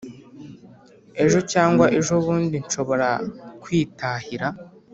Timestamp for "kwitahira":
3.61-4.47